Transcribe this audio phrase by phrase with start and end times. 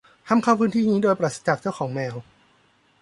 [0.27, 2.15] ห้ามเข้าพื้นที่นี้โดยปราศจากเจ้าของแมว